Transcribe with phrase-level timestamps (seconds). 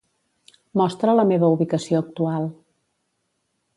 [0.81, 2.49] Mostra la meva ubicació actual.